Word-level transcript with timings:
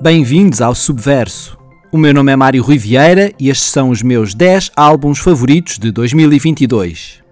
Bem-vindos 0.00 0.60
ao 0.60 0.72
Subverso. 0.72 1.58
O 1.90 1.98
meu 1.98 2.14
nome 2.14 2.30
é 2.30 2.36
Mário 2.36 2.62
Vieira 2.62 3.32
e 3.40 3.48
estes 3.48 3.70
são 3.70 3.90
os 3.90 4.02
meus 4.02 4.34
10 4.34 4.70
álbuns 4.76 5.18
favoritos 5.18 5.78
de 5.78 5.90
2022. 5.90 7.25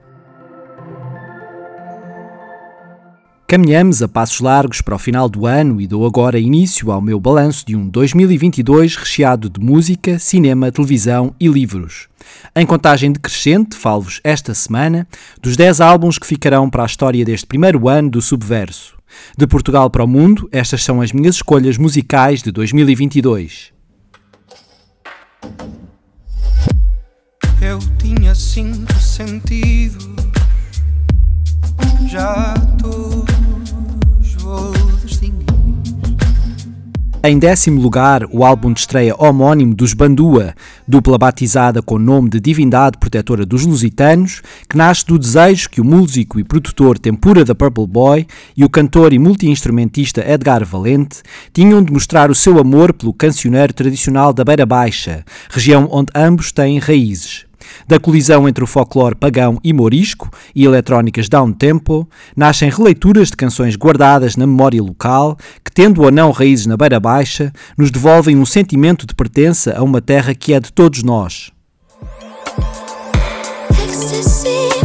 Caminhamos 3.47 4.03
a 4.03 4.09
passos 4.09 4.41
largos 4.41 4.81
para 4.81 4.95
o 4.95 4.99
final 4.99 5.29
do 5.29 5.47
ano 5.47 5.79
e 5.79 5.87
dou 5.87 6.07
agora 6.07 6.39
início 6.39 6.91
ao 6.91 7.01
meu 7.03 7.21
balanço 7.21 7.67
de 7.67 7.77
um 7.77 7.87
2022 7.87 8.97
recheado 8.97 9.51
de 9.51 9.61
música, 9.61 10.19
cinema, 10.19 10.73
televisão 10.73 11.35
e 11.39 11.47
livros. 11.47 12.09
Em 12.57 12.65
contagem 12.65 13.13
decrescente, 13.13 13.77
falo-vos 13.77 14.19
esta 14.25 14.55
semana 14.55 15.07
dos 15.43 15.59
10 15.59 15.83
álbuns 15.83 16.19
que 16.19 16.27
ficarão 16.27 16.71
para 16.71 16.85
a 16.85 16.87
história 16.87 17.23
deste 17.23 17.47
primeiro 17.47 17.87
ano 17.87 18.09
do 18.09 18.23
Subverso. 18.23 18.97
De 19.37 19.47
Portugal 19.47 19.91
para 19.91 20.03
o 20.03 20.09
mundo, 20.09 20.49
estas 20.51 20.83
são 20.83 21.03
as 21.03 21.13
minhas 21.13 21.37
escolhas 21.37 21.77
musicais 21.77 22.43
de 22.43 22.51
2022. 22.51 23.73
Eu 27.61 27.79
tinha 27.99 28.35
cinco 28.35 28.95
sentidos, 28.95 30.09
já 32.09 32.55
todos 32.81 33.34
Em 37.27 37.39
décimo 37.39 37.81
lugar, 37.81 38.27
o 38.31 38.45
álbum 38.45 38.71
de 38.71 38.81
estreia 38.81 39.15
homónimo 39.17 39.75
dos 39.75 39.95
Bandua, 39.95 40.55
dupla 40.87 41.17
batizada 41.17 41.81
com 41.81 41.95
o 41.95 41.99
nome 41.99 42.29
de 42.29 42.39
Divindade 42.39 42.99
Protetora 42.99 43.47
dos 43.47 43.65
Lusitanos, 43.65 44.43
que 44.69 44.77
nasce 44.77 45.07
do 45.07 45.19
desejo 45.19 45.71
que 45.71 45.81
o 45.81 45.85
músico 45.87 46.39
e 46.39 46.45
produtor 46.45 46.99
Tempura 46.99 47.43
da 47.43 47.55
Purple 47.55 47.87
Boy 47.87 48.27
e 48.55 48.63
o 48.63 48.69
cantor 48.69 49.15
e 49.15 49.19
multiinstrumentista 49.19 50.21
Edgar 50.21 50.67
Valente 50.67 51.23
tinham 51.51 51.83
de 51.83 51.91
mostrar 51.91 52.31
o 52.31 52.35
seu 52.35 52.59
amor 52.59 52.93
pelo 52.93 53.15
cancioneiro 53.15 53.73
tradicional 53.73 54.35
da 54.35 54.45
Beira 54.45 54.67
Baixa, 54.67 55.25
região 55.49 55.89
onde 55.91 56.13
ambos 56.15 56.53
têm 56.53 56.79
raízes. 56.79 57.44
Da 57.87 57.99
colisão 57.99 58.49
entre 58.49 58.65
o 58.65 58.67
folclore 58.67 59.15
pagão 59.15 59.59
e 59.63 59.73
morisco 59.73 60.31
e 60.55 60.65
eletrónicas 60.65 61.29
down-tempo, 61.29 62.09
nascem 62.37 62.71
releituras 62.71 63.29
de 63.29 63.37
canções 63.37 63.77
guardadas 63.77 64.37
na 64.37 64.47
memória 64.47 64.83
local, 64.83 65.37
que, 65.65 65.73
tendo 65.73 66.03
ou 66.03 66.11
não 66.11 66.31
raízes 66.31 66.67
na 66.67 66.77
beira 66.77 66.99
baixa, 66.99 67.53
nos 67.77 67.91
devolvem 67.91 68.37
um 68.37 68.47
sentimento 68.47 69.07
de 69.07 69.15
pertença 69.15 69.75
a 69.77 69.83
uma 69.83 70.01
terra 70.01 70.35
que 70.35 70.53
é 70.53 70.61
de 70.61 70.73
todos 70.73 71.03
nós. 71.03 71.51
Ecstasy 73.83 74.84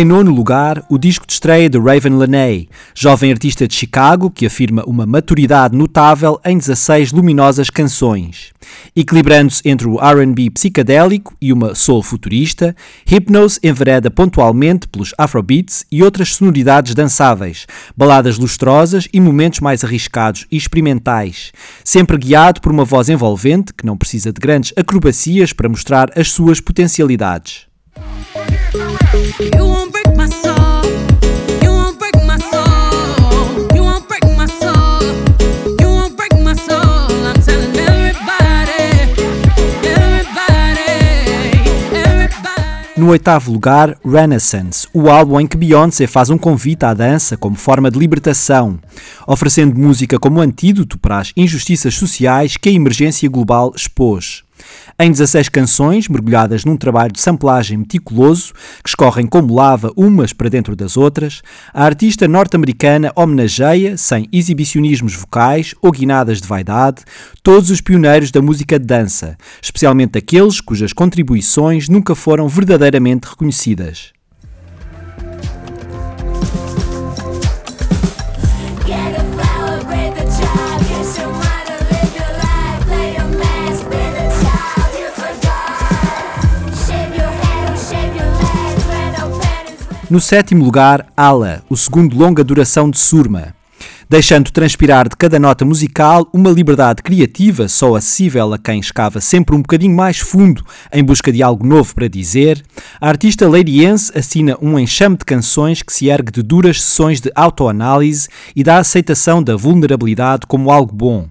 Em 0.00 0.04
nono 0.06 0.30
lugar, 0.30 0.82
o 0.88 0.96
disco 0.96 1.26
de 1.26 1.34
estreia 1.34 1.68
de 1.68 1.78
Raven 1.78 2.14
Laney, 2.14 2.70
jovem 2.94 3.30
artista 3.30 3.68
de 3.68 3.74
Chicago 3.74 4.30
que 4.30 4.46
afirma 4.46 4.82
uma 4.86 5.04
maturidade 5.04 5.76
notável 5.76 6.40
em 6.42 6.56
16 6.56 7.12
luminosas 7.12 7.68
canções. 7.68 8.50
Equilibrando-se 8.96 9.60
entre 9.62 9.86
o 9.86 10.00
R&B 10.00 10.52
psicadélico 10.52 11.36
e 11.38 11.52
uma 11.52 11.74
soul 11.74 12.02
futurista, 12.02 12.74
Hypnose 13.06 13.60
envereda 13.62 14.10
pontualmente 14.10 14.88
pelos 14.88 15.12
afrobeats 15.18 15.84
e 15.92 16.02
outras 16.02 16.36
sonoridades 16.36 16.94
dançáveis, 16.94 17.66
baladas 17.94 18.38
lustrosas 18.38 19.06
e 19.12 19.20
momentos 19.20 19.60
mais 19.60 19.84
arriscados 19.84 20.46
e 20.50 20.56
experimentais, 20.56 21.52
sempre 21.84 22.16
guiado 22.16 22.62
por 22.62 22.72
uma 22.72 22.86
voz 22.86 23.10
envolvente 23.10 23.74
que 23.74 23.84
não 23.84 23.98
precisa 23.98 24.32
de 24.32 24.40
grandes 24.40 24.72
acrobacias 24.78 25.52
para 25.52 25.68
mostrar 25.68 26.08
as 26.18 26.30
suas 26.30 26.58
potencialidades. 26.58 27.68
No 43.00 43.08
oitavo 43.08 43.50
lugar, 43.50 43.96
Renaissance, 44.04 44.86
o 44.92 45.08
álbum 45.08 45.40
em 45.40 45.46
que 45.46 45.56
Beyoncé 45.56 46.06
faz 46.06 46.28
um 46.28 46.36
convite 46.36 46.84
à 46.84 46.92
dança 46.92 47.34
como 47.34 47.56
forma 47.56 47.90
de 47.90 47.98
libertação, 47.98 48.78
oferecendo 49.26 49.74
música 49.74 50.18
como 50.18 50.38
antídoto 50.38 50.98
para 50.98 51.18
as 51.18 51.32
injustiças 51.34 51.94
sociais 51.94 52.58
que 52.58 52.68
a 52.68 52.72
emergência 52.72 53.26
global 53.26 53.72
expôs. 53.74 54.44
Em 54.98 55.10
16 55.10 55.48
canções, 55.48 56.08
mergulhadas 56.08 56.64
num 56.64 56.76
trabalho 56.76 57.12
de 57.12 57.20
samplagem 57.20 57.78
meticuloso, 57.78 58.52
que 58.82 58.88
escorrem 58.88 59.26
como 59.26 59.54
lava 59.54 59.92
umas 59.96 60.32
para 60.32 60.48
dentro 60.48 60.76
das 60.76 60.96
outras, 60.96 61.42
a 61.72 61.84
artista 61.84 62.28
norte-americana 62.28 63.12
homenageia, 63.16 63.96
sem 63.96 64.28
exibicionismos 64.32 65.14
vocais 65.14 65.74
ou 65.80 65.90
guinadas 65.90 66.40
de 66.40 66.46
vaidade, 66.46 67.02
todos 67.42 67.70
os 67.70 67.80
pioneiros 67.80 68.30
da 68.30 68.42
música 68.42 68.78
de 68.78 68.86
dança, 68.86 69.36
especialmente 69.62 70.18
aqueles 70.18 70.60
cujas 70.60 70.92
contribuições 70.92 71.88
nunca 71.88 72.14
foram 72.14 72.48
verdadeiramente 72.48 73.28
reconhecidas. 73.28 74.19
No 90.10 90.20
sétimo 90.20 90.64
lugar, 90.64 91.06
Ala, 91.16 91.62
o 91.70 91.76
segundo 91.76 92.18
longa 92.18 92.42
duração 92.42 92.90
de 92.90 92.98
Surma. 92.98 93.54
Deixando 94.08 94.50
transpirar 94.50 95.08
de 95.08 95.14
cada 95.14 95.38
nota 95.38 95.64
musical 95.64 96.28
uma 96.34 96.50
liberdade 96.50 97.00
criativa 97.00 97.68
só 97.68 97.94
acessível 97.94 98.52
a 98.52 98.58
quem 98.58 98.80
escava 98.80 99.20
sempre 99.20 99.54
um 99.54 99.62
bocadinho 99.62 99.94
mais 99.94 100.18
fundo 100.18 100.66
em 100.92 101.04
busca 101.04 101.30
de 101.30 101.44
algo 101.44 101.64
novo 101.64 101.94
para 101.94 102.08
dizer, 102.08 102.60
a 103.00 103.08
artista 103.08 103.48
leiriense 103.48 104.10
assina 104.18 104.58
um 104.60 104.76
enxame 104.76 105.16
de 105.16 105.24
canções 105.24 105.80
que 105.80 105.92
se 105.92 106.08
ergue 106.08 106.32
de 106.32 106.42
duras 106.42 106.82
sessões 106.82 107.20
de 107.20 107.30
autoanálise 107.32 108.26
e 108.56 108.64
da 108.64 108.78
aceitação 108.78 109.40
da 109.40 109.54
vulnerabilidade 109.54 110.44
como 110.44 110.72
algo 110.72 110.92
bom. 110.92 111.28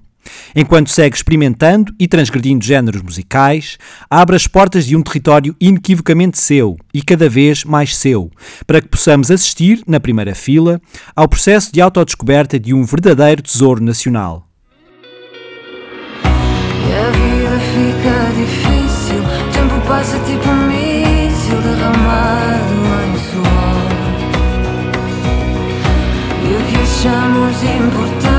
Enquanto 0.55 0.89
segue 0.89 1.15
experimentando 1.15 1.93
e 1.99 2.07
transgredindo 2.07 2.63
géneros 2.63 3.01
musicais, 3.01 3.77
abre 4.09 4.35
as 4.35 4.47
portas 4.47 4.85
de 4.85 4.95
um 4.95 5.01
território 5.01 5.55
inequivocamente 5.59 6.39
seu 6.39 6.77
e 6.93 7.01
cada 7.01 7.29
vez 7.29 7.63
mais 7.63 7.95
seu, 7.95 8.31
para 8.65 8.81
que 8.81 8.87
possamos 8.87 9.31
assistir, 9.31 9.81
na 9.87 9.99
primeira 9.99 10.35
fila, 10.35 10.81
ao 11.15 11.27
processo 11.27 11.71
de 11.71 11.81
autodescoberta 11.81 12.59
de 12.59 12.73
um 12.73 12.83
verdadeiro 12.83 13.41
tesouro 13.41 13.83
nacional. 13.83 14.47
E 16.23 16.93
a 16.93 17.09
vida 17.11 17.59
fica 17.73 18.31
difícil, 18.35 19.19
o 19.19 19.51
tempo 19.51 19.87
passa 19.87 20.17
tipo 20.19 20.49
um 20.49 20.67
míssil 20.67 21.61
derramado 21.61 22.75
em 23.05 23.17
suor. 23.29 23.89
E 26.43 26.51
o 26.55 26.61
que 26.65 26.77
achamos 26.81 27.63
importante. 27.63 28.38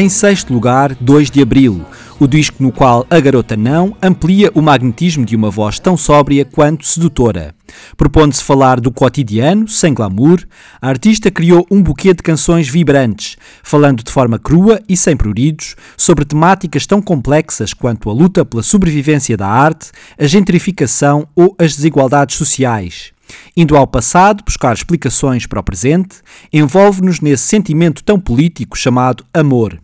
Em 0.00 0.08
sexto 0.08 0.54
lugar, 0.54 0.96
2 0.98 1.30
de 1.30 1.42
Abril, 1.42 1.84
o 2.18 2.26
disco 2.26 2.62
no 2.62 2.72
qual 2.72 3.06
a 3.10 3.20
garota 3.20 3.54
não 3.54 3.94
amplia 4.02 4.50
o 4.54 4.62
magnetismo 4.62 5.26
de 5.26 5.36
uma 5.36 5.50
voz 5.50 5.78
tão 5.78 5.94
sóbria 5.94 6.42
quanto 6.42 6.86
sedutora. 6.86 7.54
Propondo-se 7.98 8.42
falar 8.42 8.80
do 8.80 8.90
cotidiano, 8.90 9.68
sem 9.68 9.92
glamour, 9.92 10.42
a 10.80 10.88
artista 10.88 11.30
criou 11.30 11.66
um 11.70 11.82
buquê 11.82 12.14
de 12.14 12.22
canções 12.22 12.66
vibrantes, 12.66 13.36
falando 13.62 14.02
de 14.02 14.10
forma 14.10 14.38
crua 14.38 14.80
e 14.88 14.96
sem 14.96 15.14
pruridos 15.14 15.76
sobre 15.98 16.24
temáticas 16.24 16.86
tão 16.86 17.02
complexas 17.02 17.74
quanto 17.74 18.08
a 18.08 18.14
luta 18.14 18.42
pela 18.42 18.62
sobrevivência 18.62 19.36
da 19.36 19.48
arte, 19.48 19.90
a 20.18 20.26
gentrificação 20.26 21.28
ou 21.36 21.54
as 21.58 21.76
desigualdades 21.76 22.36
sociais. 22.36 23.12
Indo 23.54 23.76
ao 23.76 23.86
passado 23.86 24.42
buscar 24.46 24.72
explicações 24.72 25.46
para 25.46 25.60
o 25.60 25.62
presente, 25.62 26.22
envolve-nos 26.50 27.20
nesse 27.20 27.42
sentimento 27.42 28.02
tão 28.02 28.18
político 28.18 28.78
chamado 28.78 29.26
amor. 29.34 29.78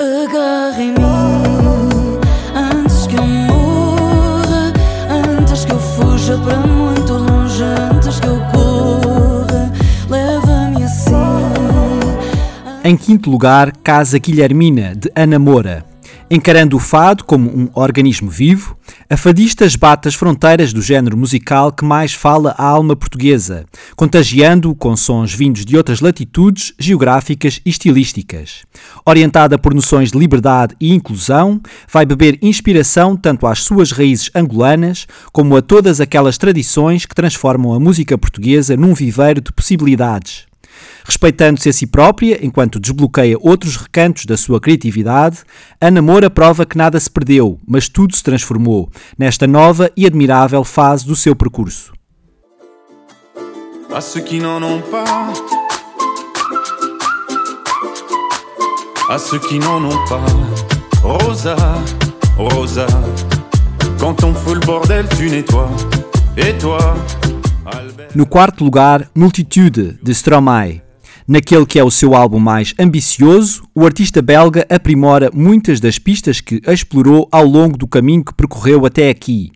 Agarra 0.00 0.82
em 0.82 0.92
mim 0.92 2.18
antes 2.56 3.06
que 3.06 3.16
eu 3.16 3.22
morra, 3.22 4.72
antes 5.38 5.66
que 5.66 5.72
eu 5.72 5.78
fuja 5.78 6.38
para 6.38 6.56
muito 6.56 7.12
longe, 7.12 7.62
antes 7.62 8.18
que 8.18 8.26
eu 8.26 8.40
corra. 8.50 9.70
Leva-me 10.08 10.84
assim. 10.84 11.12
Em 12.82 12.96
quinto 12.96 13.28
lugar, 13.28 13.72
Casa 13.84 14.18
Guilhermina, 14.18 14.94
de 14.96 15.12
Ana 15.14 15.38
Moura. 15.38 15.89
Encarando 16.32 16.76
o 16.76 16.78
fado 16.78 17.24
como 17.24 17.50
um 17.50 17.68
organismo 17.74 18.30
vivo, 18.30 18.76
a 19.08 19.16
fadista 19.16 19.64
esbate 19.64 20.06
as 20.06 20.14
fronteiras 20.14 20.72
do 20.72 20.80
género 20.80 21.16
musical 21.16 21.72
que 21.72 21.84
mais 21.84 22.14
fala 22.14 22.54
a 22.56 22.64
alma 22.64 22.94
portuguesa, 22.94 23.66
contagiando-o 23.96 24.72
com 24.72 24.96
sons 24.96 25.34
vindos 25.34 25.64
de 25.64 25.76
outras 25.76 25.98
latitudes 25.98 26.72
geográficas 26.78 27.60
e 27.66 27.70
estilísticas. 27.70 28.62
Orientada 29.04 29.58
por 29.58 29.74
noções 29.74 30.12
de 30.12 30.18
liberdade 30.18 30.76
e 30.80 30.94
inclusão, 30.94 31.60
vai 31.92 32.06
beber 32.06 32.38
inspiração 32.40 33.16
tanto 33.16 33.44
às 33.44 33.64
suas 33.64 33.90
raízes 33.90 34.30
angolanas 34.32 35.08
como 35.32 35.56
a 35.56 35.62
todas 35.62 36.00
aquelas 36.00 36.38
tradições 36.38 37.06
que 37.06 37.14
transformam 37.14 37.74
a 37.74 37.80
música 37.80 38.16
portuguesa 38.16 38.76
num 38.76 38.94
viveiro 38.94 39.40
de 39.40 39.50
possibilidades. 39.52 40.49
Respeitando-se 41.04 41.68
a 41.68 41.72
si 41.72 41.86
própria, 41.86 42.44
enquanto 42.44 42.80
desbloqueia 42.80 43.36
outros 43.40 43.76
recantos 43.76 44.24
da 44.24 44.36
sua 44.36 44.60
criatividade, 44.60 45.38
Ana 45.80 46.02
Moura 46.02 46.30
prova 46.30 46.66
que 46.66 46.76
nada 46.76 46.98
se 46.98 47.10
perdeu, 47.10 47.58
mas 47.66 47.88
tudo 47.88 48.14
se 48.14 48.22
transformou, 48.22 48.90
nesta 49.18 49.46
nova 49.46 49.90
e 49.96 50.06
admirável 50.06 50.64
fase 50.64 51.06
do 51.06 51.16
seu 51.16 51.34
percurso. 51.34 51.92
À 53.92 54.00
ceux 54.00 54.20
qui 54.20 54.38
n'en 54.38 54.62
ont 54.62 54.82
pas, 54.82 55.32
à 59.08 59.18
ceux 59.18 59.40
qui 59.40 59.58
n'en 59.58 59.84
ont 59.84 60.04
pas, 60.08 60.24
Rosa, 61.02 61.56
Rosa, 62.36 62.86
quand 63.98 64.22
on 64.22 64.32
fout 64.34 64.54
le 64.54 64.60
bordel, 64.60 65.08
tu 65.16 65.28
nettoies. 65.28 65.70
Et 66.36 66.56
toi. 66.58 66.96
No 68.14 68.24
quarto 68.24 68.64
lugar, 68.64 69.10
Multitude, 69.14 69.98
de 70.02 70.14
Stromae. 70.14 70.82
Naquele 71.32 71.64
que 71.64 71.78
é 71.78 71.84
o 71.84 71.92
seu 71.92 72.12
álbum 72.16 72.40
mais 72.40 72.74
ambicioso, 72.76 73.62
o 73.72 73.86
artista 73.86 74.20
belga 74.20 74.66
aprimora 74.68 75.30
muitas 75.32 75.78
das 75.78 75.96
pistas 75.96 76.40
que 76.40 76.60
explorou 76.66 77.28
ao 77.30 77.44
longo 77.44 77.78
do 77.78 77.86
caminho 77.86 78.24
que 78.24 78.34
percorreu 78.34 78.84
até 78.84 79.10
aqui. 79.10 79.52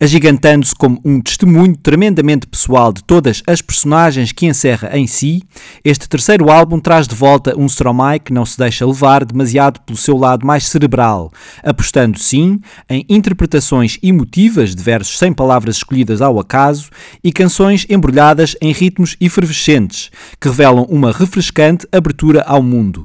Agigantando-se 0.00 0.74
como 0.76 1.00
um 1.04 1.20
testemunho 1.20 1.76
tremendamente 1.76 2.46
pessoal 2.46 2.92
de 2.92 3.02
todas 3.02 3.42
as 3.48 3.60
personagens 3.60 4.30
que 4.30 4.46
encerra 4.46 4.96
em 4.96 5.08
si, 5.08 5.42
este 5.84 6.08
terceiro 6.08 6.52
álbum 6.52 6.78
traz 6.78 7.08
de 7.08 7.16
volta 7.16 7.58
um 7.58 7.66
Stromae 7.66 8.20
que 8.20 8.32
não 8.32 8.46
se 8.46 8.56
deixa 8.56 8.86
levar 8.86 9.24
demasiado 9.24 9.80
pelo 9.80 9.98
seu 9.98 10.16
lado 10.16 10.46
mais 10.46 10.68
cerebral, 10.68 11.32
apostando 11.64 12.16
sim 12.16 12.60
em 12.88 13.04
interpretações 13.08 13.98
emotivas 14.00 14.72
de 14.72 14.82
versos 14.82 15.18
sem 15.18 15.32
palavras 15.32 15.78
escolhidas 15.78 16.22
ao 16.22 16.38
acaso 16.38 16.90
e 17.22 17.32
canções 17.32 17.84
embrulhadas 17.90 18.54
em 18.62 18.72
ritmos 18.72 19.16
efervescentes 19.20 20.10
que 20.40 20.48
revelam 20.48 20.84
uma 20.84 21.10
refrescante 21.10 21.88
abertura 21.90 22.42
ao 22.42 22.62
mundo. 22.62 23.04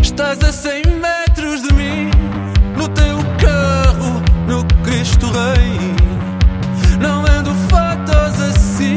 Estás 0.00 0.38
a 0.44 0.52
100 0.52 0.89
Cristo 4.90 5.26
Rei. 5.26 5.94
Não 7.00 7.22
mando 7.22 7.54
fotos 7.70 8.40
assim. 8.40 8.96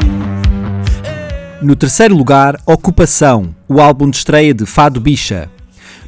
No 1.62 1.76
terceiro 1.76 2.18
lugar, 2.18 2.60
Ocupação, 2.66 3.56
o 3.70 3.80
álbum 3.80 4.10
de 4.10 4.18
estreia 4.18 4.56
de 4.56 4.66
Fado 4.66 5.00
Bicha. 5.00 5.48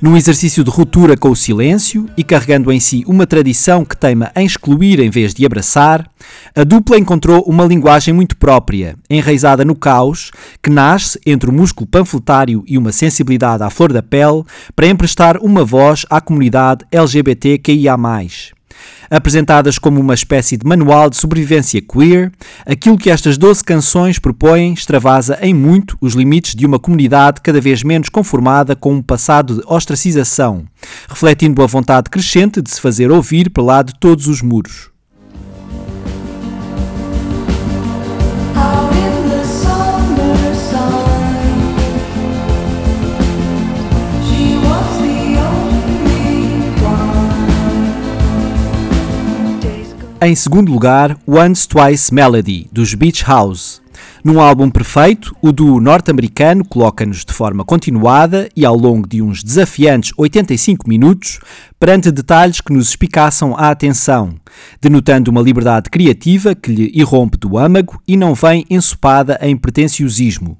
Num 0.02 0.18
exercício 0.18 0.64
de 0.64 0.72
ruptura 0.72 1.16
com 1.16 1.30
o 1.30 1.36
silêncio 1.36 2.10
e 2.18 2.24
carregando 2.24 2.72
em 2.72 2.80
si 2.80 3.04
uma 3.08 3.28
tradição 3.28 3.86
que 3.86 3.96
teima 3.96 4.32
em 4.36 4.48
excluir 4.48 5.00
em 5.00 5.12
vez 5.12 5.36
de 5.36 5.46
abraçar, 5.46 6.10
a 6.56 6.64
dupla 6.64 6.98
encontrou 6.98 7.44
uma 7.44 7.64
linguagem 7.64 8.12
muito 8.12 8.36
própria, 8.38 8.96
enraizada 9.08 9.64
no 9.64 9.76
caos, 9.76 10.32
que 10.64 10.72
nasce 10.72 11.20
entre 11.28 11.48
o 11.48 11.54
músculo 11.54 11.88
panfletário 11.88 12.64
e 12.68 12.76
uma 12.76 12.92
sensibilidade 12.92 13.62
à 13.62 13.70
flor 13.70 13.94
da 13.94 14.02
pele 14.02 14.44
para 14.76 14.88
emprestar 14.88 15.38
uma 15.38 15.64
voz 15.64 16.08
à 16.10 16.20
comunidade 16.20 16.84
LGBTQIA. 16.92 17.96
Apresentadas 19.10 19.78
como 19.78 20.00
uma 20.00 20.14
espécie 20.14 20.58
de 20.58 20.66
manual 20.66 21.10
de 21.10 21.18
sobrevivência 21.18 21.82
queer, 21.82 22.32
aquilo 22.66 22.98
que 22.98 23.10
estas 23.10 23.38
12 23.38 23.64
canções 23.64 24.18
propõem 24.18 24.74
extravasa 24.74 25.38
em 25.42 25.54
muito 25.54 25.98
os 26.02 26.14
limites 26.14 26.56
de 26.56 26.66
uma 26.66 26.80
comunidade 26.80 27.42
cada 27.42 27.62
vez 27.62 27.84
menos 27.84 28.10
conformada 28.10 28.76
com 28.76 28.94
um 28.94 29.02
passado 29.02 29.56
de 29.56 29.62
ostracização, 29.68 30.66
refletindo 31.08 31.62
a 31.62 31.68
vontade 31.68 32.10
crescente 32.10 32.62
de 32.62 32.72
se 32.72 32.82
fazer 32.82 33.12
ouvir 33.12 33.50
para 33.50 33.64
lá 33.64 33.82
de 33.84 33.94
todos 34.00 34.28
os 34.28 34.42
muros. 34.42 34.95
Em 50.26 50.34
segundo 50.34 50.72
lugar, 50.72 51.16
Once 51.28 51.68
Twice 51.68 52.12
Melody, 52.12 52.68
dos 52.72 52.96
Beach 52.96 53.24
House. 53.28 53.80
Num 54.24 54.40
álbum 54.40 54.72
perfeito, 54.72 55.36
o 55.40 55.52
duo 55.52 55.80
norte-americano 55.80 56.66
coloca-nos 56.66 57.24
de 57.24 57.32
forma 57.32 57.64
continuada 57.64 58.50
e 58.56 58.66
ao 58.66 58.76
longo 58.76 59.08
de 59.08 59.22
uns 59.22 59.44
desafiantes 59.44 60.12
85 60.18 60.90
minutos 60.90 61.40
perante 61.80 62.10
detalhes 62.10 62.60
que 62.60 62.74
nos 62.74 62.90
espicaçam 62.90 63.56
a 63.56 63.70
atenção, 63.70 64.34
denotando 64.82 65.30
uma 65.30 65.44
liberdade 65.44 65.92
criativa 65.92 66.56
que 66.56 66.72
lhe 66.72 66.92
irrompe 66.96 67.38
do 67.38 67.56
âmago 67.56 68.02
e 68.08 68.18
não 68.18 68.34
vem 68.34 68.66
ensopada 68.68 69.38
em 69.44 69.56
pretenciosismo. 69.56 70.58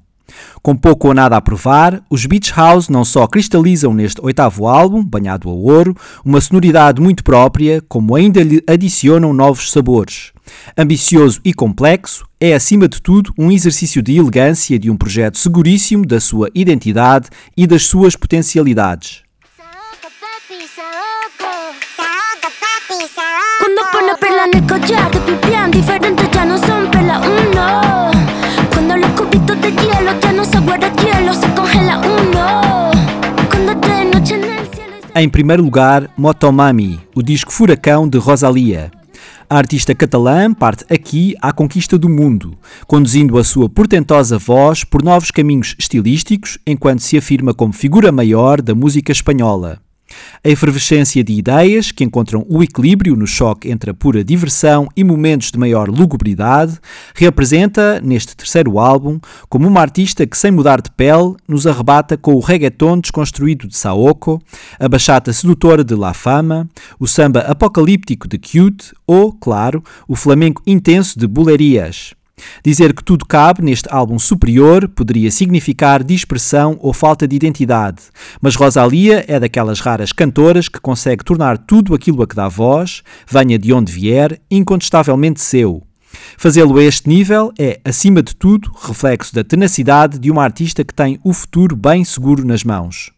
Com 0.62 0.76
pouco 0.76 1.08
ou 1.08 1.14
nada 1.14 1.36
a 1.36 1.40
provar, 1.40 2.02
os 2.10 2.26
Beach 2.26 2.52
House 2.54 2.88
não 2.88 3.04
só 3.04 3.26
cristalizam 3.26 3.94
neste 3.94 4.20
oitavo 4.24 4.66
álbum, 4.66 5.04
banhado 5.04 5.48
a 5.48 5.52
ouro, 5.52 5.96
uma 6.24 6.40
sonoridade 6.40 7.00
muito 7.00 7.22
própria, 7.22 7.82
como 7.88 8.14
ainda 8.14 8.42
lhe 8.42 8.62
adicionam 8.66 9.32
novos 9.32 9.70
sabores. 9.70 10.32
Ambicioso 10.76 11.40
e 11.44 11.52
complexo, 11.52 12.24
é 12.40 12.54
acima 12.54 12.88
de 12.88 13.00
tudo 13.00 13.32
um 13.38 13.50
exercício 13.50 14.02
de 14.02 14.16
elegância 14.16 14.78
de 14.78 14.90
um 14.90 14.96
projeto 14.96 15.38
seguríssimo 15.38 16.06
da 16.06 16.20
sua 16.20 16.50
identidade 16.54 17.28
e 17.56 17.66
das 17.66 17.84
suas 17.86 18.14
potencialidades. 18.14 19.22
Diferentes 25.72 26.05
Em 35.18 35.30
primeiro 35.30 35.62
lugar, 35.62 36.10
Motomami, 36.14 37.00
o 37.14 37.22
disco 37.22 37.50
Furacão 37.50 38.06
de 38.06 38.18
Rosalia. 38.18 38.90
A 39.48 39.56
artista 39.56 39.94
catalã 39.94 40.52
parte 40.52 40.84
aqui 40.92 41.34
à 41.40 41.54
conquista 41.54 41.96
do 41.96 42.06
mundo, 42.06 42.54
conduzindo 42.86 43.38
a 43.38 43.42
sua 43.42 43.66
portentosa 43.66 44.36
voz 44.36 44.84
por 44.84 45.02
novos 45.02 45.30
caminhos 45.30 45.74
estilísticos 45.78 46.58
enquanto 46.66 47.00
se 47.00 47.16
afirma 47.16 47.54
como 47.54 47.72
figura 47.72 48.12
maior 48.12 48.60
da 48.60 48.74
música 48.74 49.10
espanhola. 49.10 49.80
A 50.44 50.48
efervescência 50.48 51.22
de 51.24 51.32
ideias 51.32 51.90
que 51.90 52.04
encontram 52.04 52.46
o 52.48 52.62
equilíbrio 52.62 53.16
no 53.16 53.26
choque 53.26 53.70
entre 53.70 53.90
a 53.90 53.94
pura 53.94 54.22
diversão 54.22 54.88
e 54.96 55.02
momentos 55.02 55.50
de 55.50 55.58
maior 55.58 55.88
lugubridade 55.88 56.78
reapresenta, 57.14 58.00
neste 58.00 58.36
terceiro 58.36 58.78
álbum, 58.78 59.18
como 59.48 59.66
uma 59.66 59.80
artista 59.80 60.26
que, 60.26 60.38
sem 60.38 60.50
mudar 60.50 60.80
de 60.80 60.90
pele, 60.90 61.34
nos 61.48 61.66
arrebata 61.66 62.16
com 62.16 62.34
o 62.34 62.40
reggaeton 62.40 62.98
desconstruído 62.98 63.66
de 63.66 63.76
Saoko, 63.76 64.40
a 64.78 64.88
bachata 64.88 65.32
sedutora 65.32 65.82
de 65.82 65.94
La 65.94 66.14
Fama, 66.14 66.68
o 66.98 67.06
samba 67.06 67.40
apocalíptico 67.40 68.28
de 68.28 68.38
Cute 68.38 68.92
ou, 69.06 69.32
claro, 69.32 69.82
o 70.06 70.14
flamenco 70.14 70.62
intenso 70.66 71.18
de 71.18 71.26
Bulerias. 71.26 72.14
Dizer 72.64 72.92
que 72.92 73.04
tudo 73.04 73.24
cabe 73.24 73.62
neste 73.62 73.88
álbum 73.90 74.18
superior 74.18 74.88
poderia 74.88 75.30
significar 75.30 76.02
dispersão 76.02 76.76
ou 76.80 76.92
falta 76.92 77.26
de 77.26 77.36
identidade, 77.36 78.02
mas 78.40 78.56
Rosalia 78.56 79.24
é 79.28 79.38
daquelas 79.38 79.80
raras 79.80 80.12
cantoras 80.12 80.68
que 80.68 80.80
consegue 80.80 81.24
tornar 81.24 81.58
tudo 81.58 81.94
aquilo 81.94 82.22
a 82.22 82.26
que 82.26 82.34
dá 82.34 82.48
voz, 82.48 83.02
venha 83.26 83.58
de 83.58 83.72
onde 83.72 83.92
vier, 83.92 84.40
incontestavelmente 84.50 85.40
seu. 85.40 85.82
Fazê-lo 86.36 86.78
a 86.78 86.82
este 86.82 87.08
nível 87.08 87.52
é, 87.58 87.80
acima 87.84 88.22
de 88.22 88.34
tudo, 88.34 88.70
reflexo 88.82 89.34
da 89.34 89.44
tenacidade 89.44 90.18
de 90.18 90.30
uma 90.30 90.42
artista 90.42 90.84
que 90.84 90.94
tem 90.94 91.18
o 91.24 91.32
futuro 91.32 91.76
bem 91.76 92.04
seguro 92.04 92.44
nas 92.44 92.64
mãos. 92.64 93.10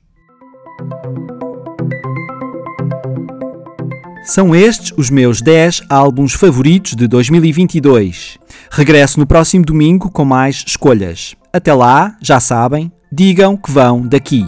São 4.28 4.54
estes 4.54 4.92
os 4.94 5.08
meus 5.08 5.40
10 5.40 5.84
álbuns 5.88 6.34
favoritos 6.34 6.94
de 6.94 7.08
2022. 7.08 8.38
Regresso 8.70 9.18
no 9.18 9.26
próximo 9.26 9.64
domingo 9.64 10.10
com 10.10 10.22
mais 10.22 10.62
escolhas. 10.66 11.34
Até 11.50 11.72
lá, 11.72 12.14
já 12.20 12.38
sabem, 12.38 12.92
digam 13.10 13.56
que 13.56 13.70
vão 13.70 14.06
daqui. 14.06 14.46